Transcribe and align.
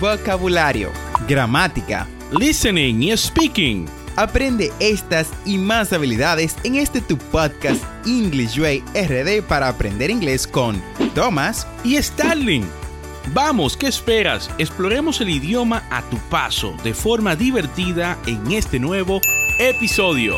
vocabulario, 0.00 0.90
gramática, 1.26 2.06
listening 2.38 3.02
y 3.02 3.16
speaking. 3.16 3.86
Aprende 4.16 4.72
estas 4.80 5.30
y 5.44 5.58
más 5.58 5.92
habilidades 5.92 6.56
en 6.64 6.76
este 6.76 7.00
tu 7.00 7.16
podcast 7.18 7.82
English 8.06 8.58
Way 8.58 8.82
RD 8.94 9.42
para 9.46 9.68
aprender 9.68 10.10
inglés 10.10 10.46
con 10.46 10.82
Thomas 11.14 11.66
y 11.84 11.96
Starling. 12.02 12.64
Vamos, 13.34 13.76
¿qué 13.76 13.88
esperas? 13.88 14.50
Exploremos 14.58 15.20
el 15.20 15.30
idioma 15.30 15.82
a 15.90 16.02
tu 16.02 16.16
paso 16.30 16.74
de 16.84 16.94
forma 16.94 17.36
divertida 17.36 18.16
en 18.26 18.52
este 18.52 18.78
nuevo 18.78 19.20
episodio. 19.58 20.36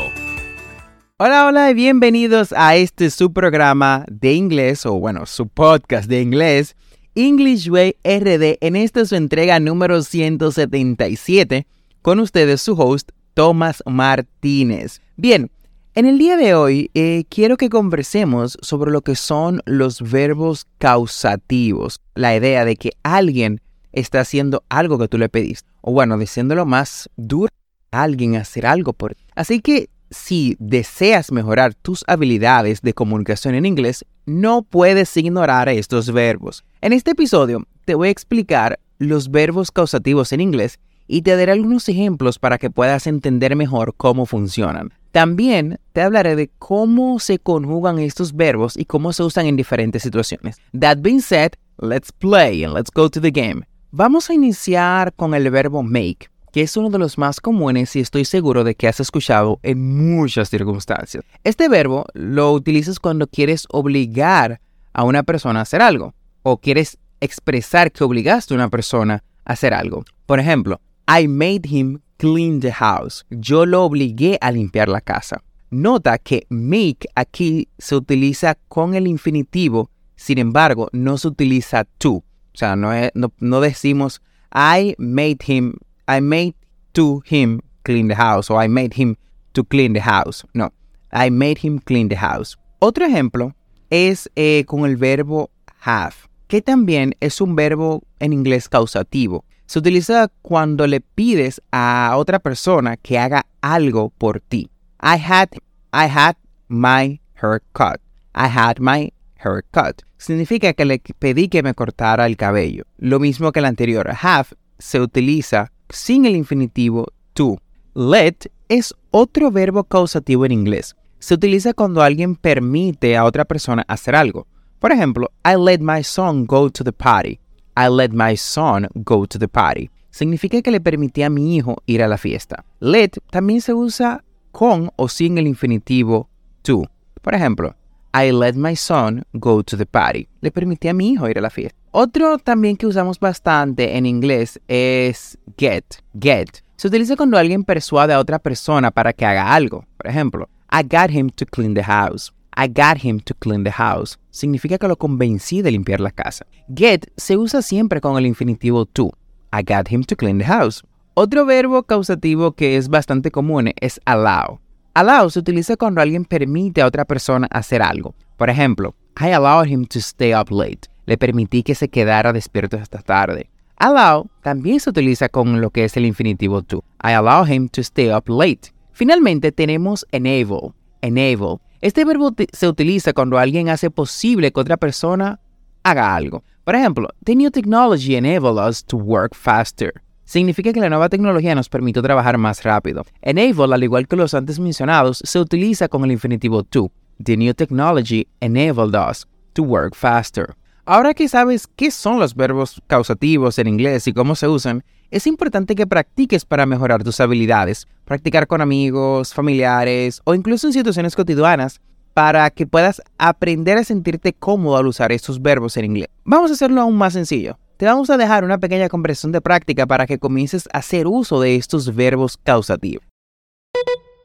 Hola, 1.17 1.47
hola 1.47 1.69
y 1.69 1.73
bienvenidos 1.73 2.53
a 2.55 2.75
este 2.77 3.09
su 3.09 3.33
programa 3.33 4.05
de 4.09 4.33
inglés 4.33 4.85
o 4.85 4.93
bueno, 4.93 5.25
su 5.25 5.47
podcast 5.47 6.09
de 6.09 6.21
inglés 6.21 6.75
English 7.19 7.67
Way 7.69 7.97
RD 8.05 8.59
en 8.61 8.77
esta 8.77 9.03
su 9.03 9.13
entrega 9.13 9.59
número 9.59 10.01
177 10.01 11.67
con 12.01 12.21
ustedes 12.21 12.61
su 12.61 12.79
host 12.79 13.11
Tomás 13.33 13.83
Martínez. 13.85 15.01
Bien, 15.17 15.51
en 15.95 16.05
el 16.05 16.17
día 16.17 16.37
de 16.37 16.55
hoy 16.55 16.89
eh, 16.93 17.25
quiero 17.27 17.57
que 17.57 17.67
conversemos 17.67 18.57
sobre 18.61 18.91
lo 18.91 19.01
que 19.01 19.15
son 19.15 19.61
los 19.65 20.01
verbos 20.01 20.65
causativos, 20.77 21.99
la 22.15 22.37
idea 22.37 22.63
de 22.63 22.77
que 22.77 22.91
alguien 23.03 23.59
está 23.91 24.21
haciendo 24.21 24.63
algo 24.69 24.97
que 24.97 25.09
tú 25.09 25.17
le 25.17 25.27
pediste, 25.27 25.67
o 25.81 25.91
bueno, 25.91 26.17
diciéndolo 26.17 26.65
más 26.65 27.09
duro, 27.17 27.51
alguien 27.91 28.37
hacer 28.37 28.65
algo 28.65 28.93
por 28.93 29.15
ti. 29.15 29.25
Así 29.35 29.59
que 29.59 29.89
si 30.11 30.55
deseas 30.59 31.31
mejorar 31.31 31.73
tus 31.73 32.03
habilidades 32.07 32.81
de 32.81 32.93
comunicación 32.93 33.55
en 33.55 33.65
inglés, 33.65 34.05
no 34.25 34.63
puedes 34.63 35.15
ignorar 35.17 35.69
estos 35.69 36.11
verbos. 36.11 36.63
En 36.81 36.93
este 36.93 37.11
episodio 37.11 37.65
te 37.85 37.95
voy 37.95 38.09
a 38.09 38.11
explicar 38.11 38.79
los 38.97 39.31
verbos 39.31 39.71
causativos 39.71 40.33
en 40.33 40.41
inglés 40.41 40.79
y 41.07 41.23
te 41.23 41.35
daré 41.35 41.53
algunos 41.53 41.89
ejemplos 41.89 42.37
para 42.37 42.57
que 42.57 42.69
puedas 42.69 43.07
entender 43.07 43.55
mejor 43.55 43.95
cómo 43.97 44.25
funcionan. 44.25 44.93
También 45.11 45.79
te 45.91 46.01
hablaré 46.01 46.35
de 46.35 46.51
cómo 46.59 47.19
se 47.19 47.39
conjugan 47.39 47.97
estos 47.97 48.35
verbos 48.35 48.77
y 48.77 48.85
cómo 48.85 49.11
se 49.11 49.23
usan 49.23 49.47
en 49.47 49.55
diferentes 49.55 50.03
situaciones. 50.03 50.57
That 50.79 50.99
being 50.99 51.21
said, 51.21 51.53
let's 51.79 52.11
play 52.11 52.63
and 52.63 52.75
let's 52.75 52.91
go 52.93 53.09
to 53.09 53.19
the 53.19 53.31
game. 53.31 53.63
Vamos 53.91 54.29
a 54.29 54.35
iniciar 54.35 55.13
con 55.15 55.33
el 55.33 55.49
verbo 55.49 55.81
make, 55.81 56.29
que 56.51 56.61
es 56.61 56.75
uno 56.77 56.89
de 56.89 56.99
los 56.99 57.17
más 57.17 57.39
comunes 57.39 57.95
y 57.95 57.99
estoy 57.99 58.25
seguro 58.25 58.63
de 58.63 58.75
que 58.75 58.87
has 58.87 58.99
escuchado 58.99 59.59
en 59.63 60.15
muchas 60.15 60.49
circunstancias. 60.49 61.23
Este 61.43 61.69
verbo 61.69 62.05
lo 62.13 62.51
utilizas 62.51 62.99
cuando 62.99 63.27
quieres 63.27 63.65
obligar 63.69 64.61
a 64.93 65.03
una 65.03 65.23
persona 65.23 65.59
a 65.59 65.63
hacer 65.63 65.81
algo 65.81 66.13
o 66.43 66.57
quieres 66.57 66.97
expresar 67.21 67.91
que 67.91 68.03
obligaste 68.03 68.53
a 68.53 68.57
una 68.57 68.69
persona 68.69 69.23
a 69.45 69.53
hacer 69.53 69.73
algo. 69.73 70.03
Por 70.25 70.39
ejemplo, 70.39 70.79
I 71.07 71.27
made 71.27 71.61
him 71.67 71.99
clean 72.17 72.59
the 72.59 72.71
house. 72.71 73.25
Yo 73.29 73.65
lo 73.65 73.83
obligué 73.83 74.37
a 74.41 74.51
limpiar 74.51 74.89
la 74.89 75.01
casa. 75.01 75.41
Nota 75.71 76.17
que 76.17 76.45
make 76.49 77.07
aquí 77.15 77.67
se 77.77 77.95
utiliza 77.95 78.55
con 78.67 78.95
el 78.95 79.07
infinitivo, 79.07 79.89
sin 80.15 80.39
embargo, 80.39 80.89
no 80.91 81.17
se 81.17 81.27
utiliza 81.27 81.85
to. 81.97 82.11
O 82.11 82.23
sea, 82.53 82.75
no, 82.75 82.91
no, 83.39 83.61
decimos 83.61 84.21
I 84.53 84.95
made 84.97 85.37
him, 85.45 85.75
I 86.09 86.21
made 86.21 86.55
to 86.93 87.21
him 87.25 87.61
clean 87.83 88.07
the 88.07 88.15
house 88.15 88.49
o 88.49 88.57
I 88.57 88.67
made 88.67 88.95
him 88.95 89.15
to 89.53 89.63
clean 89.63 89.93
the 89.93 90.01
house. 90.01 90.43
No, 90.53 90.71
I 91.11 91.29
made 91.29 91.59
him 91.59 91.79
clean 91.79 92.09
the 92.09 92.17
house. 92.17 92.57
Otro 92.79 93.05
ejemplo 93.05 93.53
es 93.89 94.29
eh, 94.35 94.63
con 94.65 94.85
el 94.85 94.95
verbo 94.97 95.49
have, 95.85 96.15
que 96.47 96.61
también 96.61 97.15
es 97.19 97.41
un 97.41 97.55
verbo 97.55 98.03
en 98.19 98.33
inglés 98.33 98.67
causativo 98.67 99.45
se 99.69 99.77
utiliza 99.77 100.31
cuando 100.41 100.87
le 100.87 100.99
pides 100.99 101.61
a 101.71 102.15
otra 102.17 102.39
persona 102.39 102.97
que 102.97 103.19
haga 103.19 103.45
algo 103.61 104.09
por 104.09 104.39
ti. 104.39 104.67
I 104.99 105.15
had, 105.15 105.49
I 105.93 106.07
had 106.07 106.37
my 106.67 107.21
hair 107.39 107.61
cut. 107.73 108.01
I 108.33 108.47
had 108.47 108.79
my 108.79 109.13
hair 109.37 109.63
cut. 109.71 110.01
Significa 110.17 110.73
que 110.73 110.85
le 110.85 110.99
pedí 111.19 111.49
que 111.49 111.61
me 111.61 111.75
cortara 111.75 112.25
el 112.25 112.35
cabello. 112.35 112.85
Lo 112.97 113.19
mismo 113.19 113.51
que 113.51 113.59
el 113.59 113.65
anterior. 113.65 114.09
Have 114.19 114.47
se 114.79 114.99
utiliza 114.99 115.71
sin 115.89 116.25
el 116.25 116.35
infinitivo 116.35 117.07
to. 117.33 117.57
Let 117.93 118.51
es 118.67 118.93
otro 119.11 119.51
verbo 119.51 119.83
causativo 119.83 120.45
en 120.45 120.51
inglés. 120.51 120.95
Se 121.19 121.33
utiliza 121.33 121.73
cuando 121.73 122.01
alguien 122.01 122.35
permite 122.35 123.17
a 123.17 123.25
otra 123.25 123.45
persona 123.45 123.83
hacer 123.87 124.15
algo. 124.15 124.47
Por 124.79 124.91
ejemplo, 124.91 125.31
I 125.43 125.55
let 125.57 125.79
my 125.79 126.03
son 126.03 126.45
go 126.45 126.69
to 126.69 126.83
the 126.83 126.93
party. 126.93 127.39
I 127.75 127.89
let 127.89 128.09
my 128.11 128.37
son 128.37 128.87
go 128.93 129.25
to 129.25 129.37
the 129.37 129.47
party. 129.47 129.89
Significa 130.11 130.61
que 130.61 130.71
le 130.71 130.79
permití 130.79 131.23
a 131.23 131.29
mi 131.29 131.55
hijo 131.55 131.81
ir 131.85 132.01
a 132.01 132.07
la 132.07 132.17
fiesta. 132.17 132.65
Let 132.79 133.11
también 133.31 133.61
se 133.61 133.73
usa 133.73 134.23
con 134.51 134.91
o 134.95 135.07
sin 135.07 135.37
el 135.37 135.47
infinitivo 135.47 136.29
to. 136.61 136.83
Por 137.21 137.35
ejemplo, 137.35 137.75
I 138.13 138.31
let 138.31 138.53
my 138.53 138.75
son 138.75 139.23
go 139.33 139.63
to 139.63 139.77
the 139.77 139.85
party. 139.85 140.27
Le 140.41 140.51
permití 140.51 140.87
a 140.87 140.93
mi 140.93 141.11
hijo 141.11 141.29
ir 141.29 141.37
a 141.37 141.41
la 141.41 141.49
fiesta. 141.49 141.78
Otro 141.91 142.37
también 142.37 142.77
que 142.77 142.85
usamos 142.85 143.19
bastante 143.19 143.97
en 143.97 144.05
inglés 144.05 144.59
es 144.67 145.39
get. 145.57 145.85
Get. 146.19 146.63
Se 146.75 146.87
utiliza 146.87 147.15
cuando 147.15 147.37
alguien 147.37 147.63
persuade 147.63 148.13
a 148.13 148.19
otra 148.19 148.37
persona 148.37 148.91
para 148.91 149.11
que 149.11 149.25
haga 149.25 149.53
algo. 149.53 149.85
Por 149.97 150.07
ejemplo, 150.07 150.47
I 150.71 150.83
got 150.83 151.09
him 151.09 151.31
to 151.31 151.47
clean 151.47 151.73
the 151.73 151.83
house. 151.83 152.31
I 152.55 152.67
got 152.67 153.03
him 153.03 153.19
to 153.21 153.33
clean 153.33 153.63
the 153.63 153.71
house. 153.71 154.19
Significa 154.29 154.77
que 154.77 154.87
lo 154.87 154.97
convencí 154.97 155.63
de 155.63 155.71
limpiar 155.71 155.99
la 155.99 156.11
casa. 156.11 156.45
Get 156.75 157.07
se 157.17 157.37
usa 157.37 157.63
siempre 157.63 158.01
con 158.01 158.17
el 158.17 158.27
infinitivo 158.27 158.85
to. 158.85 159.11
I 159.51 159.63
got 159.63 159.91
him 159.91 160.03
to 160.03 160.15
clean 160.15 160.37
the 160.37 160.45
house. 160.45 160.83
Otro 161.15 161.43
verbo 161.43 161.83
causativo 161.83 162.51
que 162.51 162.77
es 162.77 162.87
bastante 162.87 163.31
común 163.31 163.71
es 163.81 163.99
allow. 164.05 164.59
Allow 164.93 165.31
se 165.31 165.39
utiliza 165.39 165.75
cuando 165.75 166.01
alguien 166.01 166.23
permite 166.23 166.81
a 166.81 166.85
otra 166.85 167.03
persona 167.03 167.47
hacer 167.49 167.81
algo. 167.81 168.13
Por 168.37 168.49
ejemplo, 168.51 168.93
I 169.19 169.31
allowed 169.31 169.67
him 169.67 169.85
to 169.87 169.99
stay 169.99 170.35
up 170.35 170.51
late. 170.51 170.87
Le 171.09 171.17
permití 171.17 171.63
que 171.63 171.73
se 171.73 171.89
quedara 171.89 172.33
despierto 172.33 172.77
hasta 172.77 172.99
tarde. 172.99 173.49
Allow 173.77 174.29
también 174.43 174.79
se 174.79 174.91
utiliza 174.91 175.27
con 175.27 175.59
lo 175.59 175.71
que 175.71 175.83
es 175.83 175.97
el 175.97 176.05
infinitivo 176.05 176.61
to. 176.61 176.83
I 177.03 177.13
allow 177.13 177.47
him 177.47 177.67
to 177.69 177.81
stay 177.81 178.11
up 178.11 178.29
late. 178.29 178.71
Finalmente 178.91 179.51
tenemos 179.51 180.05
enable. 180.11 180.71
Enable 181.01 181.57
este 181.81 182.05
verbo 182.05 182.31
se 182.53 182.67
utiliza 182.67 183.11
cuando 183.11 183.39
alguien 183.39 183.69
hace 183.69 183.89
posible 183.89 184.51
que 184.51 184.59
otra 184.59 184.77
persona 184.77 185.39
haga 185.81 186.15
algo. 186.15 186.43
Por 186.63 186.75
ejemplo, 186.75 187.09
the 187.23 187.35
new 187.35 187.49
technology 187.49 188.15
enabled 188.15 188.59
us 188.63 188.85
to 188.85 188.95
work 188.95 189.33
faster. 189.33 189.91
Significa 190.25 190.71
que 190.71 190.79
la 190.79 190.89
nueva 190.89 191.09
tecnología 191.09 191.55
nos 191.55 191.69
permitió 191.69 192.03
trabajar 192.03 192.37
más 192.37 192.61
rápido. 192.61 193.03
Enable, 193.23 193.73
al 193.73 193.83
igual 193.83 194.07
que 194.07 194.15
los 194.15 194.35
antes 194.35 194.59
mencionados, 194.59 195.23
se 195.25 195.39
utiliza 195.39 195.87
con 195.87 196.05
el 196.05 196.11
infinitivo 196.11 196.61
to. 196.61 196.91
The 197.23 197.35
new 197.35 197.55
technology 197.55 198.27
enabled 198.41 198.93
us 198.93 199.25
to 199.53 199.63
work 199.63 199.95
faster. 199.95 200.55
Ahora 200.91 201.13
que 201.13 201.29
sabes 201.29 201.67
qué 201.67 201.91
son 201.91 202.17
los 202.17 202.33
verbos 202.33 202.81
causativos 202.87 203.59
en 203.59 203.67
inglés 203.67 204.07
y 204.07 204.11
cómo 204.11 204.33
se 204.33 204.47
usan, 204.47 204.83
es 205.11 205.27
importante 205.27 205.75
que 205.75 205.85
practiques 205.85 206.45
para 206.45 206.65
mejorar 206.65 207.03
tus 207.03 207.19
habilidades. 207.19 207.87
Practicar 208.05 208.47
con 208.47 208.59
amigos, 208.59 209.35
familiares 209.35 210.19
o 210.23 210.33
incluso 210.33 210.65
en 210.65 210.73
situaciones 210.73 211.15
cotidianas 211.15 211.79
para 212.15 212.49
que 212.49 212.65
puedas 212.65 213.03
aprender 213.19 213.77
a 213.77 213.83
sentirte 213.83 214.33
cómodo 214.33 214.77
al 214.77 214.87
usar 214.87 215.11
estos 215.11 215.39
verbos 215.39 215.77
en 215.77 215.85
inglés. 215.85 216.09
Vamos 216.23 216.49
a 216.49 216.55
hacerlo 216.55 216.81
aún 216.81 216.97
más 216.97 217.13
sencillo. 217.13 217.59
Te 217.77 217.85
vamos 217.85 218.09
a 218.09 218.17
dejar 218.17 218.43
una 218.43 218.57
pequeña 218.57 218.89
conversación 218.89 219.31
de 219.31 219.41
práctica 219.41 219.85
para 219.85 220.07
que 220.07 220.17
comiences 220.17 220.67
a 220.73 220.79
hacer 220.79 221.05
uso 221.05 221.39
de 221.39 221.55
estos 221.55 221.93
verbos 221.93 222.35
causativos. 222.35 223.05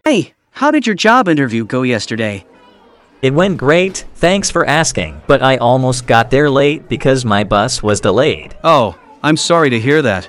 Hey, 0.02 0.32
how 0.58 0.72
did 0.72 0.84
your 0.84 0.96
job 0.96 1.28
interview 1.28 1.66
go 1.66 1.84
yesterday? 1.84 2.46
It 3.24 3.32
went 3.32 3.56
great, 3.56 4.04
thanks 4.16 4.50
for 4.50 4.66
asking, 4.66 5.22
but 5.26 5.42
I 5.42 5.56
almost 5.56 6.06
got 6.06 6.30
there 6.30 6.50
late 6.50 6.90
because 6.90 7.24
my 7.24 7.42
bus 7.42 7.82
was 7.82 8.02
delayed. 8.02 8.54
Oh, 8.62 8.98
I'm 9.22 9.38
sorry 9.38 9.70
to 9.70 9.80
hear 9.80 10.02
that. 10.02 10.28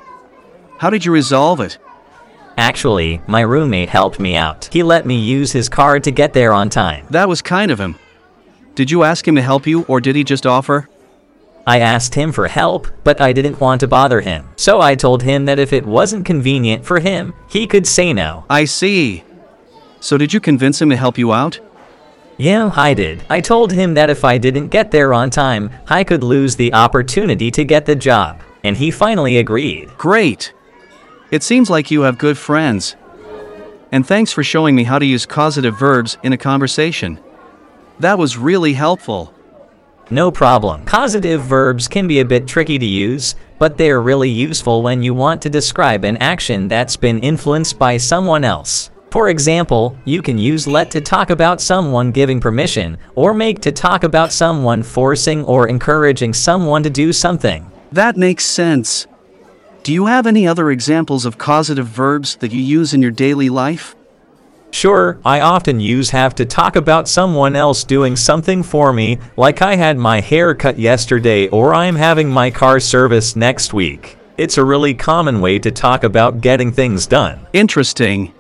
How 0.77 0.89
did 0.89 1.03
you 1.03 1.11
resolve 1.11 1.59
it? 1.59 1.77
Actually, 2.55 3.21
my 3.27 3.41
roommate 3.41 3.89
helped 3.89 4.17
me 4.17 4.37
out. 4.37 4.69
He 4.71 4.81
let 4.81 5.05
me 5.05 5.19
use 5.19 5.51
his 5.51 5.67
car 5.67 5.99
to 5.99 6.09
get 6.09 6.31
there 6.31 6.53
on 6.53 6.69
time. 6.69 7.05
That 7.09 7.27
was 7.27 7.41
kind 7.41 7.69
of 7.69 7.81
him. 7.81 7.97
Did 8.75 8.89
you 8.89 9.03
ask 9.03 9.27
him 9.27 9.35
to 9.35 9.41
help 9.41 9.67
you, 9.67 9.81
or 9.89 9.99
did 9.99 10.15
he 10.15 10.23
just 10.23 10.45
offer? 10.45 10.87
I 11.67 11.81
asked 11.81 12.15
him 12.15 12.31
for 12.31 12.47
help, 12.47 12.87
but 13.03 13.19
I 13.19 13.33
didn't 13.33 13.59
want 13.59 13.81
to 13.81 13.89
bother 13.89 14.21
him. 14.21 14.47
So 14.55 14.79
I 14.79 14.95
told 14.95 15.21
him 15.21 15.43
that 15.47 15.59
if 15.59 15.73
it 15.73 15.85
wasn't 15.85 16.25
convenient 16.25 16.85
for 16.85 17.01
him, 17.01 17.33
he 17.49 17.67
could 17.67 17.87
say 17.87 18.13
no. 18.13 18.45
I 18.49 18.63
see. 18.63 19.25
So 19.99 20.17
did 20.17 20.31
you 20.31 20.39
convince 20.39 20.81
him 20.81 20.89
to 20.91 20.95
help 20.95 21.17
you 21.17 21.33
out? 21.33 21.59
Yeah, 22.37 22.71
I 22.75 22.93
did. 22.93 23.23
I 23.29 23.39
told 23.39 23.71
him 23.71 23.93
that 23.93 24.09
if 24.09 24.25
I 24.25 24.37
didn't 24.37 24.67
get 24.67 24.91
there 24.91 25.13
on 25.13 25.29
time, 25.29 25.69
I 25.87 26.03
could 26.03 26.23
lose 26.23 26.55
the 26.55 26.73
opportunity 26.73 27.49
to 27.51 27.63
get 27.63 27.85
the 27.85 27.95
job. 27.95 28.41
And 28.63 28.75
he 28.75 28.91
finally 28.91 29.37
agreed. 29.37 29.89
Great. 29.97 30.53
It 31.31 31.43
seems 31.43 31.69
like 31.69 31.91
you 31.91 32.01
have 32.01 32.17
good 32.17 32.37
friends. 32.37 32.95
And 33.91 34.05
thanks 34.05 34.33
for 34.33 34.43
showing 34.43 34.75
me 34.75 34.83
how 34.83 34.99
to 34.99 35.05
use 35.05 35.25
causative 35.25 35.79
verbs 35.79 36.17
in 36.23 36.33
a 36.33 36.37
conversation. 36.37 37.19
That 37.99 38.17
was 38.17 38.37
really 38.37 38.73
helpful. 38.73 39.33
No 40.09 40.29
problem. 40.29 40.85
Causative 40.85 41.41
verbs 41.41 41.87
can 41.87 42.07
be 42.07 42.19
a 42.19 42.25
bit 42.25 42.47
tricky 42.47 42.77
to 42.77 42.85
use, 42.85 43.35
but 43.57 43.77
they 43.77 43.89
are 43.89 44.01
really 44.01 44.29
useful 44.29 44.83
when 44.83 45.01
you 45.01 45.13
want 45.13 45.41
to 45.43 45.49
describe 45.49 46.03
an 46.03 46.17
action 46.17 46.67
that's 46.67 46.97
been 46.97 47.19
influenced 47.19 47.79
by 47.79 47.97
someone 47.97 48.43
else. 48.43 48.91
For 49.15 49.29
example, 49.29 49.97
you 50.03 50.21
can 50.21 50.37
use 50.37 50.67
let 50.67 50.91
to 50.91 50.99
talk 50.99 51.29
about 51.29 51.61
someone 51.61 52.11
giving 52.11 52.41
permission, 52.41 52.97
or 53.15 53.33
make 53.33 53.61
to 53.61 53.71
talk 53.71 54.03
about 54.03 54.33
someone 54.33 54.83
forcing 54.83 55.45
or 55.45 55.69
encouraging 55.69 56.33
someone 56.33 56.83
to 56.83 56.89
do 56.89 57.13
something. 57.13 57.71
That 57.93 58.17
makes 58.17 58.45
sense. 58.45 59.07
Do 59.83 59.93
you 59.93 60.07
have 60.07 60.27
any 60.27 60.45
other 60.45 60.69
examples 60.69 61.25
of 61.25 61.37
causative 61.37 61.87
verbs 61.87 62.35
that 62.41 62.51
you 62.51 62.59
use 62.59 62.93
in 62.93 63.01
your 63.01 63.11
daily 63.11 63.47
life? 63.47 63.95
Sure, 64.71 65.17
I 65.23 65.39
often 65.39 65.79
use 65.79 66.09
have 66.09 66.35
to 66.35 66.43
talk 66.43 66.75
about 66.75 67.07
someone 67.07 67.55
else 67.55 67.85
doing 67.85 68.17
something 68.17 68.63
for 68.63 68.91
me, 68.91 69.19
like 69.37 69.61
I 69.61 69.77
had 69.77 69.97
my 69.97 70.19
hair 70.19 70.53
cut 70.53 70.77
yesterday 70.77 71.47
or 71.47 71.73
I'm 71.73 71.95
having 71.95 72.29
my 72.29 72.51
car 72.51 72.81
serviced 72.81 73.37
next 73.37 73.73
week. 73.73 74.17
It's 74.37 74.57
a 74.57 74.65
really 74.65 74.93
common 74.93 75.39
way 75.39 75.57
to 75.59 75.71
talk 75.71 76.03
about 76.03 76.41
getting 76.41 76.73
things 76.73 77.07
done. 77.07 77.47
Interesting. 77.53 78.33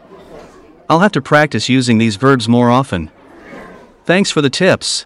I'll 0.89 0.99
have 0.99 1.11
to 1.13 1.21
practice 1.21 1.69
using 1.69 1.97
these 1.97 2.15
verbs 2.17 2.47
more 2.47 2.69
often. 2.69 3.09
Thanks 4.05 4.31
for 4.31 4.41
the 4.41 4.49
tips. 4.49 5.05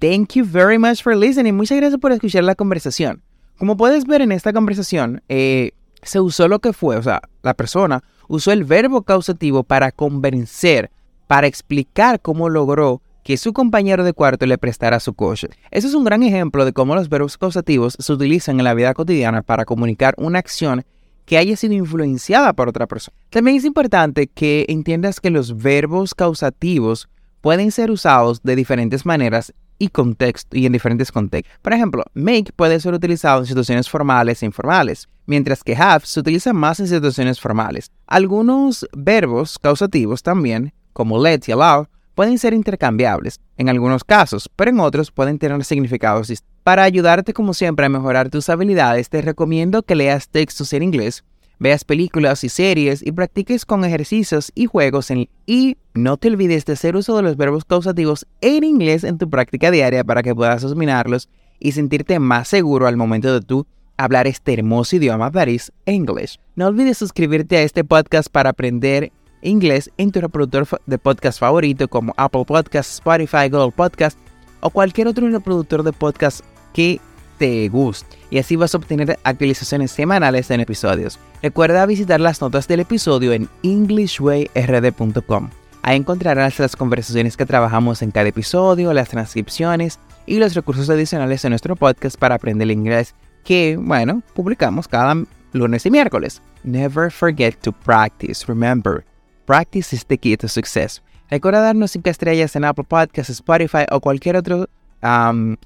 Thank 0.00 0.34
you 0.34 0.44
very 0.44 0.78
much 0.78 1.02
for 1.02 1.14
listening. 1.14 1.56
Muchas 1.56 1.78
gracias 1.78 2.00
por 2.00 2.12
escuchar 2.12 2.44
la 2.44 2.54
conversación. 2.54 3.22
Como 3.58 3.76
puedes 3.76 4.04
ver 4.04 4.20
en 4.20 4.32
esta 4.32 4.52
conversación, 4.52 5.22
eh, 5.28 5.72
se 6.02 6.20
usó 6.20 6.48
lo 6.48 6.58
que 6.58 6.72
fue, 6.72 6.96
o 6.96 7.02
sea, 7.02 7.22
la 7.42 7.54
persona 7.54 8.02
usó 8.26 8.50
el 8.50 8.64
verbo 8.64 9.02
causativo 9.02 9.62
para 9.62 9.92
convencer, 9.92 10.90
para 11.28 11.46
explicar 11.46 12.20
cómo 12.20 12.48
logró 12.48 13.00
que 13.22 13.36
su 13.36 13.52
compañero 13.52 14.02
de 14.02 14.12
cuarto 14.12 14.46
le 14.46 14.58
prestara 14.58 14.98
su 14.98 15.14
coche. 15.14 15.48
Eso 15.70 15.86
es 15.86 15.94
un 15.94 16.04
gran 16.04 16.24
ejemplo 16.24 16.64
de 16.64 16.72
cómo 16.72 16.96
los 16.96 17.08
verbos 17.08 17.38
causativos 17.38 17.96
se 17.98 18.12
utilizan 18.12 18.58
en 18.58 18.64
la 18.64 18.74
vida 18.74 18.94
cotidiana 18.94 19.42
para 19.42 19.64
comunicar 19.64 20.14
una 20.18 20.40
acción 20.40 20.84
que 21.24 21.38
haya 21.38 21.56
sido 21.56 21.74
influenciada 21.74 22.52
por 22.52 22.68
otra 22.68 22.86
persona. 22.86 23.16
También 23.30 23.56
es 23.56 23.64
importante 23.64 24.26
que 24.26 24.66
entiendas 24.68 25.20
que 25.20 25.30
los 25.30 25.56
verbos 25.56 26.14
causativos 26.14 27.08
pueden 27.40 27.72
ser 27.72 27.90
usados 27.90 28.42
de 28.42 28.56
diferentes 28.56 29.04
maneras 29.04 29.52
y, 29.78 29.88
contexto, 29.88 30.56
y 30.56 30.66
en 30.66 30.72
diferentes 30.72 31.10
contextos. 31.10 31.58
Por 31.60 31.72
ejemplo, 31.72 32.04
make 32.14 32.52
puede 32.54 32.78
ser 32.78 32.94
utilizado 32.94 33.40
en 33.40 33.46
situaciones 33.46 33.90
formales 33.90 34.42
e 34.42 34.46
informales, 34.46 35.08
mientras 35.26 35.64
que 35.64 35.74
have 35.74 36.06
se 36.06 36.20
utiliza 36.20 36.52
más 36.52 36.78
en 36.78 36.86
situaciones 36.86 37.40
formales. 37.40 37.90
Algunos 38.06 38.86
verbos 38.96 39.58
causativos 39.58 40.22
también, 40.22 40.72
como 40.92 41.20
let 41.20 41.40
y 41.48 41.52
allow, 41.52 41.88
pueden 42.14 42.38
ser 42.38 42.54
intercambiables 42.54 43.40
en 43.56 43.68
algunos 43.68 44.04
casos, 44.04 44.50
pero 44.56 44.70
en 44.70 44.80
otros 44.80 45.10
pueden 45.10 45.38
tener 45.38 45.64
significados 45.64 46.28
distintos. 46.28 46.52
Para 46.62 46.84
ayudarte 46.84 47.32
como 47.32 47.54
siempre 47.54 47.86
a 47.86 47.88
mejorar 47.88 48.30
tus 48.30 48.48
habilidades, 48.48 49.08
te 49.08 49.20
recomiendo 49.20 49.82
que 49.82 49.96
leas 49.96 50.28
textos 50.28 50.72
en 50.72 50.84
inglés 50.84 51.24
veas 51.62 51.84
películas 51.84 52.42
y 52.42 52.48
series 52.48 53.06
y 53.06 53.12
practiques 53.12 53.64
con 53.64 53.84
ejercicios 53.84 54.50
y 54.54 54.66
juegos 54.66 55.12
en 55.12 55.28
y 55.46 55.76
no 55.94 56.16
te 56.16 56.26
olvides 56.26 56.64
de 56.64 56.72
hacer 56.72 56.96
uso 56.96 57.16
de 57.16 57.22
los 57.22 57.36
verbos 57.36 57.64
causativos 57.64 58.26
en 58.40 58.64
inglés 58.64 59.04
en 59.04 59.16
tu 59.16 59.30
práctica 59.30 59.70
diaria 59.70 60.02
para 60.02 60.24
que 60.24 60.34
puedas 60.34 60.62
dominarlos 60.62 61.28
y 61.60 61.70
sentirte 61.70 62.18
más 62.18 62.48
seguro 62.48 62.88
al 62.88 62.96
momento 62.96 63.32
de 63.32 63.40
tú 63.40 63.64
hablar 63.96 64.26
este 64.26 64.54
hermoso 64.54 64.96
idioma 64.96 65.30
Paris 65.30 65.70
English. 65.86 66.40
No 66.56 66.66
olvides 66.66 66.98
suscribirte 66.98 67.56
a 67.58 67.62
este 67.62 67.84
podcast 67.84 68.28
para 68.28 68.50
aprender 68.50 69.12
inglés 69.42 69.90
en 69.98 70.10
tu 70.10 70.20
reproductor 70.20 70.80
de 70.86 70.98
podcast 70.98 71.38
favorito 71.38 71.88
como 71.88 72.14
Apple 72.16 72.44
Podcasts, 72.46 72.94
Spotify, 72.94 73.48
Google 73.50 73.72
Podcasts 73.72 74.20
o 74.60 74.70
cualquier 74.70 75.08
otro 75.08 75.28
reproductor 75.28 75.82
de 75.82 75.92
podcast 75.92 76.40
que 76.72 77.00
te 77.38 77.68
guste 77.68 78.16
y 78.30 78.38
así 78.38 78.56
vas 78.56 78.74
a 78.74 78.78
obtener 78.78 79.18
actualizaciones 79.24 79.90
semanales 79.90 80.50
en 80.50 80.60
episodios. 80.60 81.18
Recuerda 81.42 81.84
visitar 81.86 82.20
las 82.20 82.40
notas 82.40 82.68
del 82.68 82.80
episodio 82.80 83.32
en 83.32 83.48
englishwayrd.com. 83.62 85.50
Ahí 85.82 85.96
encontrarás 85.96 86.60
las 86.60 86.76
conversaciones 86.76 87.36
que 87.36 87.44
trabajamos 87.44 88.02
en 88.02 88.12
cada 88.12 88.28
episodio, 88.28 88.92
las 88.92 89.08
transcripciones 89.08 89.98
y 90.26 90.38
los 90.38 90.54
recursos 90.54 90.88
adicionales 90.88 91.42
de 91.42 91.50
nuestro 91.50 91.74
podcast 91.74 92.16
para 92.16 92.36
aprender 92.36 92.66
el 92.66 92.70
inglés 92.70 93.14
que, 93.44 93.76
bueno, 93.76 94.22
publicamos 94.34 94.86
cada 94.86 95.16
lunes 95.52 95.84
y 95.84 95.90
miércoles. 95.90 96.40
Never 96.62 97.10
forget 97.10 97.56
to 97.62 97.72
practice. 97.72 98.46
Remember, 98.46 99.04
practice 99.44 99.94
is 99.94 100.04
the 100.06 100.18
key 100.18 100.36
to 100.36 100.48
success. 100.48 101.02
Recuerda 101.30 101.60
darnos 101.60 101.90
5 101.92 102.10
estrellas 102.10 102.54
en 102.56 102.64
Apple 102.64 102.84
Podcasts, 102.84 103.30
Spotify 103.30 103.86
o 103.90 104.00
cualquier 104.00 104.36
otro 104.36 104.68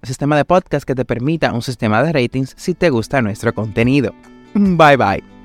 sistema 0.03 0.37
de 0.37 0.45
podcast 0.45 0.87
que 0.87 0.95
te 0.95 1.05
permita 1.05 1.53
un 1.53 1.63
sistema 1.63 2.03
de 2.03 2.13
ratings 2.13 2.55
si 2.57 2.75
te 2.75 2.91
gusta 2.91 3.21
nuestro 3.21 3.53
contenido. 3.55 4.15
Bye 4.55 4.97
bye. 4.97 5.36